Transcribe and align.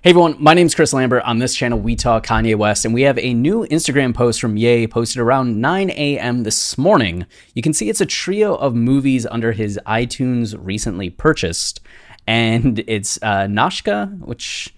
Hey 0.00 0.10
everyone, 0.10 0.36
my 0.38 0.54
name 0.54 0.68
is 0.68 0.76
Chris 0.76 0.92
Lambert. 0.92 1.24
On 1.24 1.40
this 1.40 1.56
channel, 1.56 1.76
we 1.76 1.96
talk 1.96 2.24
Kanye 2.24 2.54
West, 2.54 2.84
and 2.84 2.94
we 2.94 3.02
have 3.02 3.18
a 3.18 3.34
new 3.34 3.66
Instagram 3.66 4.14
post 4.14 4.40
from 4.40 4.56
Ye 4.56 4.86
posted 4.86 5.20
around 5.20 5.60
9 5.60 5.90
a.m. 5.90 6.44
this 6.44 6.78
morning. 6.78 7.26
You 7.52 7.62
can 7.62 7.72
see 7.72 7.88
it's 7.88 8.00
a 8.00 8.06
trio 8.06 8.54
of 8.54 8.76
movies 8.76 9.26
under 9.26 9.50
his 9.50 9.76
iTunes 9.88 10.56
recently 10.56 11.10
purchased, 11.10 11.80
and 12.28 12.78
it's 12.86 13.20
uh, 13.24 13.48
Nausicaa, 13.48 14.06
which 14.06 14.72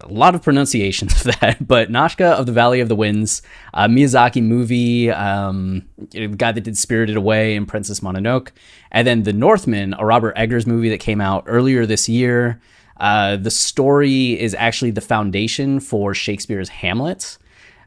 a 0.00 0.06
lot 0.06 0.36
of 0.36 0.42
pronunciations 0.42 1.26
of 1.26 1.40
that, 1.40 1.66
but 1.66 1.90
Nausicaa 1.90 2.34
of 2.34 2.46
the 2.46 2.52
Valley 2.52 2.78
of 2.78 2.88
the 2.88 2.94
Winds, 2.94 3.42
Miyazaki 3.74 4.40
movie, 4.40 5.10
um, 5.10 5.88
the 6.12 6.28
guy 6.28 6.52
that 6.52 6.60
did 6.60 6.78
Spirited 6.78 7.16
Away 7.16 7.56
and 7.56 7.66
Princess 7.66 7.98
Mononoke, 7.98 8.50
and 8.92 9.04
then 9.04 9.24
The 9.24 9.32
Northman, 9.32 9.96
a 9.98 10.06
Robert 10.06 10.34
Eggers 10.36 10.64
movie 10.64 10.90
that 10.90 11.00
came 11.00 11.20
out 11.20 11.42
earlier 11.48 11.86
this 11.86 12.08
year. 12.08 12.60
Uh, 13.02 13.34
the 13.36 13.50
story 13.50 14.40
is 14.40 14.54
actually 14.54 14.92
the 14.92 15.00
foundation 15.00 15.80
for 15.80 16.14
Shakespeare's 16.14 16.68
Hamlet, 16.68 17.36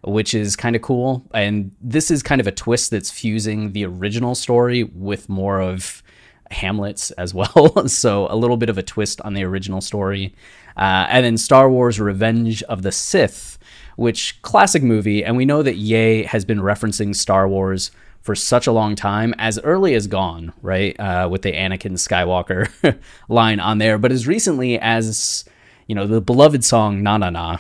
which 0.03 0.33
is 0.33 0.57
kind 0.57 0.75
of 0.75 0.81
cool. 0.81 1.25
And 1.33 1.71
this 1.79 2.11
is 2.11 2.21
kind 2.21 2.41
of 2.41 2.47
a 2.47 2.51
twist 2.51 2.91
that's 2.91 3.09
fusing 3.09 3.71
the 3.71 3.85
original 3.85 4.35
story 4.35 4.83
with 4.83 5.29
more 5.29 5.61
of 5.61 6.03
Hamlet's 6.51 7.11
as 7.11 7.33
well. 7.33 7.87
so 7.87 8.27
a 8.29 8.35
little 8.35 8.57
bit 8.57 8.69
of 8.69 8.77
a 8.77 8.83
twist 8.83 9.21
on 9.21 9.33
the 9.33 9.45
original 9.45 9.79
story. 9.79 10.35
Uh, 10.75 11.07
and 11.09 11.25
then 11.25 11.37
Star 11.37 11.69
Wars 11.69 11.97
Revenge 11.97 12.61
of 12.63 12.81
the 12.81 12.91
Sith, 12.91 13.57
which 13.95 14.41
classic 14.41 14.83
movie. 14.83 15.23
And 15.23 15.37
we 15.37 15.45
know 15.45 15.63
that 15.63 15.75
Ye 15.75 16.23
has 16.23 16.45
been 16.45 16.59
referencing 16.59 17.15
Star 17.15 17.47
Wars 17.47 17.91
for 18.21 18.33
such 18.35 18.65
a 18.65 18.71
long 18.71 18.95
time, 18.95 19.35
as 19.37 19.59
early 19.59 19.93
as 19.93 20.07
Gone, 20.07 20.51
right? 20.63 20.99
Uh, 20.99 21.27
with 21.29 21.43
the 21.43 21.51
Anakin 21.51 21.93
Skywalker 21.93 22.97
line 23.29 23.59
on 23.59 23.77
there, 23.77 23.99
but 23.99 24.11
as 24.11 24.25
recently 24.25 24.79
as, 24.79 25.45
you 25.85 25.93
know, 25.93 26.07
the 26.07 26.21
beloved 26.21 26.65
song 26.65 27.03
Na 27.03 27.17
Na 27.17 27.29
Na, 27.29 27.57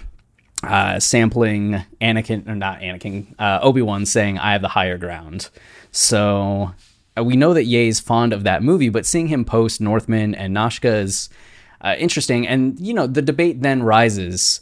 uh, 0.63 0.99
sampling 0.99 1.83
Anakin, 2.01 2.47
or 2.47 2.55
not 2.55 2.79
Anakin, 2.79 3.27
uh, 3.37 3.59
Obi 3.61 3.83
Wan 3.83 4.07
saying, 4.07 4.39
I 4.39 4.53
have 4.53 4.63
the 4.63 4.69
higher 4.69 4.97
ground. 4.97 5.49
So 5.91 6.73
uh, 7.15 7.23
we 7.23 7.35
know 7.35 7.53
that 7.53 7.65
Ye 7.65 7.87
is 7.87 7.99
fond 7.99 8.33
of 8.33 8.43
that 8.43 8.63
movie, 8.63 8.89
but 8.89 9.05
seeing 9.05 9.27
him 9.27 9.45
post 9.45 9.79
Northman 9.79 10.33
and 10.33 10.53
Nausicaa 10.53 10.87
is 10.87 11.29
uh, 11.81 11.95
interesting. 11.99 12.47
And, 12.47 12.79
you 12.79 12.95
know, 12.95 13.05
the 13.05 13.21
debate 13.21 13.61
then 13.61 13.83
rises 13.83 14.61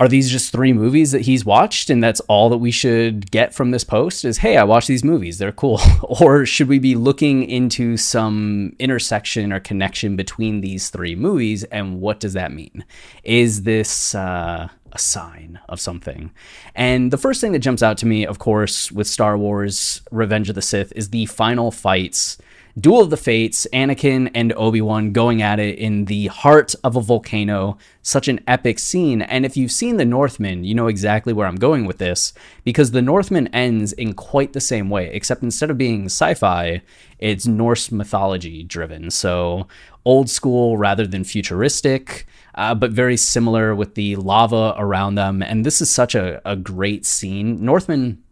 are 0.00 0.08
these 0.08 0.30
just 0.30 0.52
three 0.52 0.72
movies 0.72 1.10
that 1.12 1.22
he's 1.22 1.44
watched 1.44 1.90
and 1.90 2.02
that's 2.02 2.20
all 2.20 2.48
that 2.48 2.58
we 2.58 2.70
should 2.70 3.30
get 3.30 3.52
from 3.52 3.72
this 3.72 3.84
post 3.84 4.24
is 4.24 4.38
hey 4.38 4.56
i 4.56 4.64
watched 4.64 4.88
these 4.88 5.04
movies. 5.04 5.38
They're 5.38 5.52
cool. 5.52 5.80
Or 6.20 6.46
should 6.46 6.68
we 6.68 6.78
be 6.78 6.94
looking 6.94 7.42
into 7.44 7.96
some 7.96 8.74
intersection 8.78 9.52
or 9.52 9.60
connection 9.60 10.16
between 10.16 10.60
these 10.60 10.90
three 10.90 11.14
movies 11.14 11.64
and 11.64 12.00
what 12.00 12.18
does 12.18 12.32
that 12.32 12.52
mean? 12.52 12.84
Is 13.22 13.62
this 13.62 14.14
uh, 14.14 14.68
a 14.92 14.98
sign 14.98 15.60
of 15.68 15.80
something? 15.80 16.32
And 16.74 17.12
the 17.12 17.18
first 17.18 17.40
thing 17.40 17.52
that 17.52 17.60
jumps 17.60 17.82
out 17.82 17.98
to 17.98 18.06
me 18.06 18.26
of 18.26 18.38
course 18.38 18.90
with 18.90 19.06
star 19.06 19.36
wars 19.36 20.02
revenge 20.10 20.48
of 20.48 20.54
the 20.54 20.62
sith 20.62 20.92
is 20.96 21.10
the 21.10 21.26
final 21.26 21.70
fights 21.70 22.38
Duel 22.78 23.00
of 23.00 23.10
the 23.10 23.16
Fates, 23.16 23.66
Anakin 23.72 24.30
and 24.34 24.52
Obi-Wan 24.52 25.12
going 25.12 25.40
at 25.42 25.58
it 25.58 25.78
in 25.78 26.04
the 26.04 26.26
heart 26.26 26.74
of 26.84 26.96
a 26.96 27.00
volcano. 27.00 27.78
Such 28.02 28.28
an 28.28 28.40
epic 28.46 28.78
scene. 28.78 29.22
And 29.22 29.46
if 29.46 29.56
you've 29.56 29.72
seen 29.72 29.96
The 29.96 30.04
Northman, 30.04 30.64
you 30.64 30.74
know 30.74 30.86
exactly 30.86 31.32
where 31.32 31.46
I'm 31.46 31.56
going 31.56 31.86
with 31.86 31.98
this 31.98 32.32
because 32.64 32.90
The 32.90 33.02
Northman 33.02 33.48
ends 33.48 33.92
in 33.94 34.12
quite 34.12 34.52
the 34.52 34.60
same 34.60 34.90
way, 34.90 35.10
except 35.12 35.42
instead 35.42 35.70
of 35.70 35.78
being 35.78 36.06
sci-fi, 36.06 36.82
it's 37.18 37.46
Norse 37.46 37.90
mythology 37.90 38.62
driven. 38.62 39.10
So 39.10 39.66
old 40.04 40.28
school 40.28 40.76
rather 40.76 41.06
than 41.06 41.24
futuristic. 41.24 42.26
Uh, 42.54 42.74
but 42.74 42.90
very 42.90 43.16
similar 43.16 43.72
with 43.74 43.94
the 43.94 44.16
lava 44.16 44.74
around 44.76 45.14
them. 45.14 45.42
And 45.42 45.64
this 45.64 45.80
is 45.80 45.90
such 45.90 46.14
a, 46.14 46.42
a 46.44 46.56
great 46.56 47.06
scene. 47.06 47.64
Northman 47.64 48.22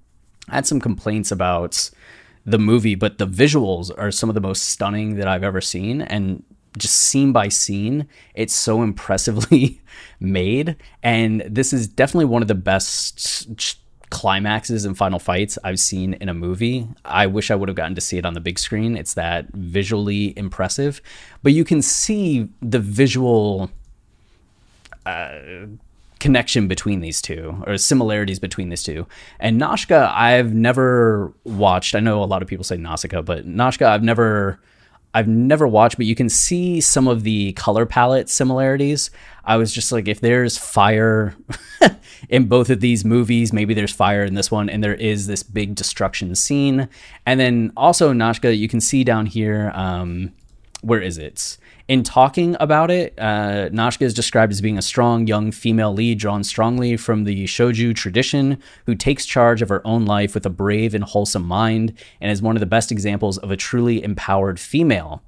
had 0.49 0.67
some 0.67 0.81
complaints 0.81 1.31
about 1.31 1.91
the 2.47 2.59
movie, 2.59 2.95
but 2.95 3.19
the 3.19 3.27
visuals 3.27 3.91
are 3.99 4.11
some 4.11 4.31
of 4.31 4.35
the 4.35 4.41
most 4.41 4.69
stunning 4.69 5.17
that 5.17 5.29
I've 5.29 5.43
ever 5.43 5.61
seen. 5.61 6.01
And 6.01 6.45
just 6.79 6.95
scene 6.95 7.33
by 7.33 7.49
scene, 7.49 8.07
it's 8.35 8.55
so 8.55 8.83
impressively 8.91 9.83
made. 10.21 10.77
And 11.03 11.43
this 11.49 11.73
is 11.73 11.87
definitely 11.89 12.27
one 12.27 12.43
of 12.43 12.49
the 12.49 12.55
best 12.55 13.79
climaxes 14.11 14.85
and 14.85 14.97
final 14.97 15.19
fights 15.19 15.59
I've 15.65 15.81
seen 15.81 16.15
in 16.15 16.29
a 16.29 16.35
movie. 16.35 16.87
I 17.05 17.27
wish 17.27 17.51
I 17.51 17.57
would 17.57 17.69
have 17.69 17.77
gotten 17.77 17.97
to 17.97 18.01
see 18.01 18.19
it 18.19 18.25
on 18.25 18.35
the 18.35 18.41
big 18.41 18.59
screen. 18.59 18.97
It's 18.97 19.15
that 19.15 19.49
visually 19.53 20.33
impressive, 20.39 21.03
but 21.43 21.53
you 21.53 21.65
can 21.65 21.83
see 21.83 22.49
the 22.63 22.79
visual 22.79 23.71
uh, 25.05 25.39
connection 26.19 26.67
between 26.67 27.01
these 27.01 27.21
two 27.21 27.63
or 27.67 27.77
similarities 27.77 28.39
between 28.39 28.69
these 28.69 28.83
two. 28.83 29.07
And 29.39 29.59
Nausicaa, 29.59 30.13
I've 30.15 30.55
never 30.55 31.33
watched. 31.45 31.95
I 31.95 32.01
know 32.01 32.23
a 32.23 32.25
lot 32.25 32.43
of 32.43 32.49
people 32.49 32.65
say 32.65 32.77
Nausicaa, 32.77 33.23
but 33.23 33.47
Nausicaa, 33.47 33.93
I've 33.93 34.03
never. 34.03 34.61
I've 35.15 35.29
never 35.29 35.67
watched, 35.67 35.97
but 35.97 36.05
you 36.05 36.15
can 36.15 36.29
see 36.29 36.79
some 36.79 37.09
of 37.09 37.23
the 37.23 37.55
color 37.55 37.87
palette 37.87 38.29
similarities. 38.29 39.11
I 39.47 39.57
was 39.57 39.73
just 39.73 39.91
like, 39.91 40.09
if 40.09 40.21
there's 40.21 40.59
fire 40.59 41.35
in 42.29 42.49
both 42.49 42.69
of 42.69 42.81
these 42.81 43.03
movies, 43.03 43.51
maybe 43.51 43.73
there's 43.73 43.95
fire 43.95 44.25
in 44.25 44.35
this 44.35 44.51
one, 44.51 44.69
and 44.69 44.85
there 44.85 44.95
is 44.95 45.27
this 45.27 45.43
big 45.43 45.75
destruction 45.75 46.35
scene. 46.35 46.91
And 47.25 47.41
then 47.41 47.73
also 47.79 48.13
Nausicaa, 48.13 48.51
you 48.51 48.69
can 48.69 48.79
see 48.79 49.05
down 49.05 49.25
here. 49.25 49.73
Um, 49.75 50.35
where 50.87 51.01
is 51.01 51.19
it? 51.19 51.59
In 51.89 52.03
talking 52.03 52.57
about 52.61 52.91
it, 52.91 53.15
uh, 53.19 53.69
Nausicaa 53.71 54.05
is 54.05 54.15
described 54.15 54.53
as 54.53 54.61
being 54.61 54.79
a 54.79 54.83
strong 54.83 55.27
young 55.27 55.51
female 55.51 55.93
lead 55.93 56.19
drawn 56.19 56.45
strongly 56.45 56.97
from 56.97 57.25
the 57.25 57.45
shoujo 57.45 57.95
tradition 57.95 58.59
who 58.87 58.95
takes 58.95 59.27
charge 59.27 59.63
of 59.63 59.69
her 59.69 59.85
own 59.87 60.05
life 60.05 60.35
with 60.35 60.47
a 60.47 60.51
brave 60.51 60.95
and 60.95 61.05
wholesome 61.05 61.45
mind 61.45 61.93
and 62.21 62.31
is 62.31 62.41
one 62.41 62.57
of 62.57 62.61
the 62.61 62.67
best 62.67 62.93
examples 62.93 63.37
of 63.39 63.51
a 63.51 63.57
truly 63.57 64.03
empowered 64.03 64.61
female. 64.61 65.23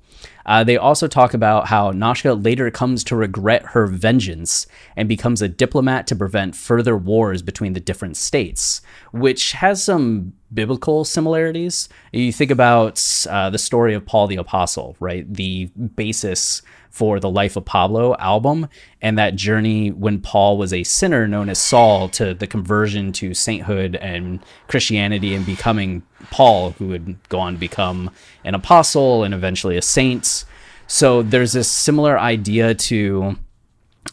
Uh, 0.47 0.65
they 0.65 0.77
also 0.77 1.07
talk 1.07 1.35
about 1.35 1.67
how 1.67 1.93
Nashka 1.93 2.43
later 2.43 2.71
comes 2.71 3.05
to 3.05 3.17
regret 3.17 3.63
her 3.67 3.87
vengeance 3.87 4.67
and 4.97 5.09
becomes 5.09 5.43
a 5.43 5.49
diplomat 5.49 6.07
to 6.07 6.17
prevent 6.17 6.57
further 6.57 6.97
wars 6.97 7.43
between 7.43 7.75
the 7.75 7.81
different 7.81 8.17
states, 8.17 8.81
which 9.13 9.53
has 9.53 9.83
some 9.83 10.33
biblical 10.53 11.05
similarities. 11.05 11.89
You 12.13 12.33
think 12.33 12.51
about 12.51 13.27
uh, 13.29 13.51
the 13.51 13.59
story 13.59 13.93
of 13.93 14.07
Paul 14.07 14.27
the 14.27 14.37
Apostle, 14.37 14.97
right? 15.01 15.31
The 15.33 15.67
basis 15.97 16.63
for 16.91 17.21
the 17.21 17.31
Life 17.31 17.56
of 17.56 17.65
Pablo 17.65 18.15
album 18.16 18.69
and 19.00 19.19
that 19.19 19.37
journey 19.37 19.91
when 19.91 20.21
Paul 20.21 20.59
was 20.59 20.72
a 20.72 20.84
sinner 20.84 21.28
known 21.28 21.49
as 21.49 21.59
Saul 21.59 22.09
to 22.10 22.34
the 22.34 22.47
conversion 22.47 23.12
to 23.12 23.34
sainthood 23.34 23.97
and 23.97 24.41
Christianity 24.66 25.34
and 25.34 25.47
becoming 25.47 26.03
Paul, 26.31 26.72
who 26.72 26.88
would 26.88 27.28
go 27.28 27.38
on 27.38 27.54
to 27.54 27.59
become 27.59 28.10
an 28.44 28.54
apostle 28.54 29.25
and 29.25 29.32
eventually 29.34 29.77
a 29.77 29.82
saint. 29.82 30.44
So 30.87 31.22
there's 31.22 31.53
this 31.53 31.71
similar 31.71 32.19
idea 32.19 32.75
to 32.75 33.37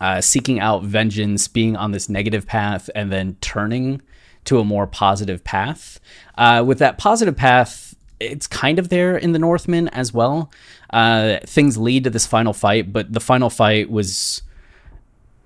uh, 0.02 0.22
seeking 0.22 0.60
out 0.60 0.84
vengeance, 0.84 1.48
being 1.48 1.76
on 1.76 1.92
this 1.92 2.10
negative 2.10 2.46
path, 2.46 2.90
and 2.94 3.12
then 3.12 3.38
turning 3.42 4.02
to 4.46 4.60
a 4.60 4.66
more 4.66 4.86
positive 4.88 5.44
path. 5.44 6.00
Uh, 6.38 6.64
with 6.66 6.80
that 6.80 6.98
positive 6.98 7.36
path, 7.36 7.96
it's 8.20 8.48
kind 8.48 8.80
of 8.80 8.90
there 8.90 9.18
in 9.18 9.32
the 9.32 9.40
Northman 9.40 9.88
as 9.90 10.14
well. 10.14 10.52
Uh, 10.92 11.38
things 11.46 11.78
lead 11.78 12.04
to 12.06 12.10
this 12.10 12.26
final 12.26 12.54
fight, 12.54 12.94
but 12.94 13.12
the 13.12 13.20
final 13.20 13.50
fight 13.50 13.90
was 13.90 14.42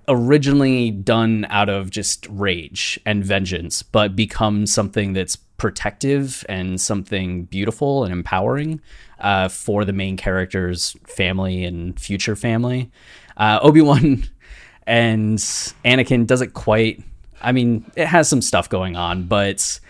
originally 0.08 0.90
done 0.90 1.46
out 1.50 1.68
of 1.68 1.90
just 1.90 2.26
rage 2.28 2.98
and 3.06 3.24
vengeance, 3.24 3.82
but 3.82 4.16
becomes 4.16 4.72
something 4.72 5.12
that's 5.12 5.36
protective 5.36 6.44
and 6.48 6.80
something 6.80 7.44
beautiful 7.44 8.02
and 8.04 8.12
empowering 8.12 8.80
uh, 9.20 9.48
for 9.48 9.84
the 9.84 9.92
main 9.92 10.16
character's 10.16 10.96
family 11.06 11.64
and 11.64 11.98
future 12.00 12.34
family. 12.34 12.90
Uh, 13.36 13.58
Obi 13.62 13.80
Wan 13.80 14.24
and 14.86 15.38
Anakin 15.38 16.26
doesn't 16.26 16.54
quite. 16.54 17.02
I 17.42 17.52
mean, 17.52 17.90
it 17.96 18.06
has 18.06 18.28
some 18.28 18.42
stuff 18.42 18.68
going 18.68 18.96
on, 18.96 19.24
but 19.24 19.80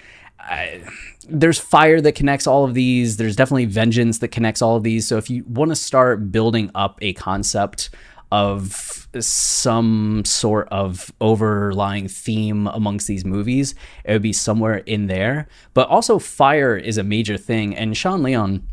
I, 0.40 0.82
there's 1.28 1.58
fire 1.58 2.00
that 2.00 2.14
connects 2.14 2.46
all 2.46 2.64
of 2.64 2.74
these. 2.74 3.16
There's 3.16 3.36
definitely 3.36 3.66
vengeance 3.66 4.18
that 4.18 4.28
connects 4.28 4.62
all 4.62 4.76
of 4.76 4.82
these. 4.82 5.06
So 5.06 5.16
if 5.16 5.30
you 5.30 5.44
want 5.46 5.70
to 5.70 5.76
start 5.76 6.32
building 6.32 6.70
up 6.74 6.98
a 7.02 7.12
concept 7.12 7.90
of 8.32 9.08
some 9.18 10.24
sort 10.24 10.68
of 10.70 11.12
overlying 11.20 12.08
theme 12.08 12.68
amongst 12.68 13.08
these 13.08 13.24
movies, 13.24 13.74
it 14.04 14.12
would 14.12 14.22
be 14.22 14.32
somewhere 14.32 14.78
in 14.78 15.06
there. 15.06 15.48
But 15.74 15.88
also, 15.88 16.18
fire 16.18 16.76
is 16.76 16.96
a 16.96 17.02
major 17.02 17.36
thing. 17.36 17.76
And 17.76 17.96
Sean 17.96 18.22
Leon, 18.22 18.66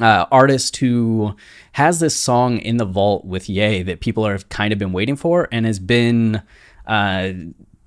uh, 0.00 0.26
artist 0.30 0.76
who 0.76 1.34
has 1.72 2.00
this 2.00 2.16
song 2.16 2.58
in 2.58 2.76
the 2.76 2.84
vault 2.84 3.24
with 3.24 3.48
Ye 3.48 3.82
that 3.82 4.00
people 4.00 4.26
have 4.26 4.48
kind 4.48 4.72
of 4.72 4.78
been 4.78 4.92
waiting 4.92 5.16
for 5.16 5.48
and 5.52 5.66
has 5.66 5.78
been 5.78 6.42
uh, 6.86 7.32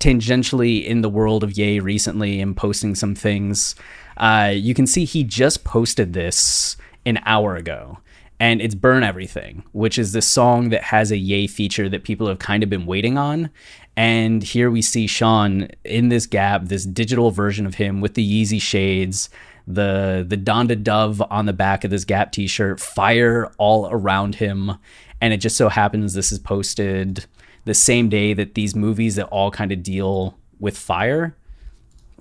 tangentially 0.06 0.84
in 0.84 1.00
the 1.00 1.08
world 1.08 1.42
of 1.42 1.58
Ye 1.58 1.80
recently 1.80 2.40
and 2.40 2.56
posting 2.56 2.94
some 2.94 3.16
things. 3.16 3.74
Uh, 4.16 4.52
you 4.54 4.72
can 4.72 4.86
see 4.86 5.04
he 5.04 5.24
just 5.24 5.64
posted 5.64 6.12
this 6.12 6.76
an 7.04 7.18
hour 7.24 7.56
ago 7.56 7.98
and 8.38 8.60
it's 8.60 8.74
Burn 8.74 9.02
Everything, 9.02 9.64
which 9.72 9.98
is 9.98 10.12
this 10.12 10.28
song 10.28 10.68
that 10.68 10.84
has 10.84 11.10
a 11.10 11.16
Ye 11.16 11.48
feature 11.48 11.88
that 11.88 12.04
people 12.04 12.28
have 12.28 12.38
kind 12.38 12.62
of 12.62 12.70
been 12.70 12.86
waiting 12.86 13.18
on. 13.18 13.50
And 13.96 14.42
here 14.42 14.70
we 14.70 14.80
see 14.80 15.08
Sean 15.08 15.68
in 15.84 16.10
this 16.10 16.26
gap, 16.26 16.66
this 16.66 16.84
digital 16.84 17.32
version 17.32 17.66
of 17.66 17.74
him 17.74 18.00
with 18.00 18.14
the 18.14 18.44
Yeezy 18.44 18.60
shades, 18.60 19.28
the 19.66 20.24
the 20.28 20.36
Donda 20.36 20.80
Dove 20.80 21.20
on 21.30 21.46
the 21.46 21.52
back 21.52 21.82
of 21.82 21.90
this 21.90 22.04
Gap 22.04 22.30
t-shirt, 22.30 22.78
fire 22.78 23.50
all 23.58 23.88
around 23.90 24.36
him. 24.36 24.72
And 25.20 25.32
it 25.32 25.38
just 25.38 25.56
so 25.56 25.68
happens 25.70 26.12
this 26.12 26.30
is 26.30 26.38
posted 26.38 27.24
the 27.66 27.74
same 27.74 28.08
day 28.08 28.32
that 28.32 28.54
these 28.54 28.74
movies 28.74 29.16
that 29.16 29.26
all 29.26 29.50
kind 29.50 29.70
of 29.70 29.82
deal 29.82 30.38
with 30.58 30.78
fire 30.78 31.36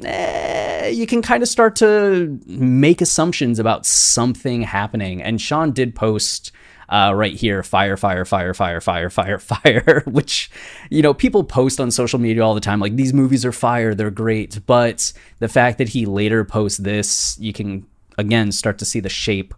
eh, 0.04 0.88
you 0.90 1.08
can 1.08 1.22
kind 1.22 1.42
of 1.42 1.48
start 1.48 1.76
to 1.78 2.40
make 2.46 3.00
assumptions 3.00 3.60
about 3.60 3.86
something 3.86 4.64
happening. 4.64 5.22
And 5.22 5.40
Sean 5.40 5.72
did 5.72 5.96
post 5.96 6.52
uh, 6.90 7.14
right 7.16 7.34
here 7.34 7.64
fire, 7.64 7.98
fire, 7.98 8.26
fire, 8.26 8.54
fire, 8.54 8.82
fire, 8.82 9.10
fire, 9.10 9.40
fire, 9.40 10.04
which, 10.06 10.52
you 10.90 11.02
know, 11.02 11.14
people 11.14 11.44
post 11.44 11.80
on 11.80 11.92
social 11.92 12.20
media 12.20 12.44
all 12.44 12.54
the 12.54 12.62
time 12.62 12.80
like 12.80 12.96
these 12.96 13.14
movies 13.14 13.46
are 13.46 13.52
fire, 13.52 13.96
they're 13.96 14.12
great. 14.12 14.60
But 14.66 15.14
the 15.40 15.48
fact 15.48 15.78
that 15.78 15.90
he 15.90 16.06
later 16.06 16.44
posts 16.44 16.80
this, 16.80 17.38
you 17.40 17.54
can 17.54 17.86
again 18.18 18.52
start 18.52 18.78
to 18.80 18.86
see 18.86 19.00
the 19.00 19.10
shape 19.10 19.54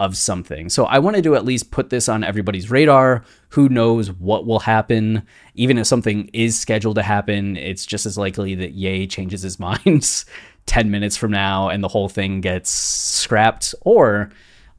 of 0.00 0.16
something. 0.16 0.70
So 0.70 0.86
I 0.86 0.98
wanted 0.98 1.22
to 1.24 1.36
at 1.36 1.44
least 1.44 1.70
put 1.70 1.90
this 1.90 2.08
on 2.08 2.24
everybody's 2.24 2.70
radar. 2.70 3.22
Who 3.50 3.68
knows 3.68 4.10
what 4.10 4.46
will 4.46 4.60
happen? 4.60 5.22
Even 5.54 5.76
if 5.76 5.86
something 5.86 6.30
is 6.32 6.58
scheduled 6.58 6.96
to 6.96 7.02
happen, 7.02 7.58
it's 7.58 7.84
just 7.84 8.06
as 8.06 8.16
likely 8.16 8.54
that 8.56 8.72
Ye 8.72 9.06
changes 9.06 9.42
his 9.42 9.60
mind 9.60 10.24
10 10.66 10.90
minutes 10.90 11.18
from 11.18 11.30
now 11.30 11.68
and 11.68 11.84
the 11.84 11.88
whole 11.88 12.08
thing 12.08 12.40
gets 12.40 12.70
scrapped 12.70 13.74
or 13.82 14.30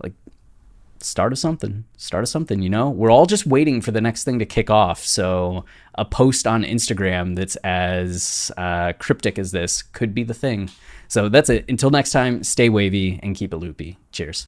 like 0.01 0.13
start 0.99 1.31
of 1.31 1.37
something. 1.37 1.83
Start 1.97 2.23
of 2.23 2.29
something, 2.29 2.63
you 2.63 2.69
know? 2.69 2.89
We're 2.89 3.11
all 3.11 3.27
just 3.27 3.45
waiting 3.45 3.79
for 3.79 3.91
the 3.91 4.01
next 4.01 4.23
thing 4.23 4.39
to 4.39 4.45
kick 4.45 4.71
off. 4.71 5.05
So 5.05 5.65
a 5.93 6.03
post 6.03 6.47
on 6.47 6.63
Instagram 6.63 7.35
that's 7.35 7.57
as 7.57 8.51
uh, 8.57 8.93
cryptic 8.97 9.37
as 9.37 9.51
this 9.51 9.83
could 9.83 10.15
be 10.15 10.23
the 10.23 10.33
thing. 10.33 10.71
So 11.07 11.29
that's 11.29 11.51
it. 11.51 11.65
Until 11.69 11.91
next 11.91 12.09
time, 12.09 12.43
stay 12.43 12.69
wavy 12.69 13.19
and 13.21 13.35
keep 13.35 13.53
it 13.53 13.57
loopy. 13.57 13.99
Cheers. 14.11 14.47